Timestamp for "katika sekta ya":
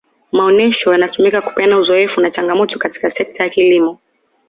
2.79-3.49